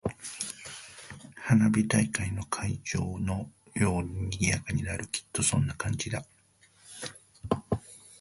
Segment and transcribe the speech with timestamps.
[1.35, 5.05] 花火大会の会場のように賑やかになる。
[5.09, 6.25] きっとそんな感じだ。